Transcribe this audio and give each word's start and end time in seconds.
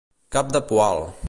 Cap 0.37 0.49
de 0.55 0.63
poal. 0.73 1.05